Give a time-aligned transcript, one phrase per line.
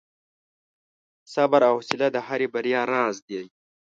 [1.33, 3.43] •صبر او حوصله د هرې بریا راز دی.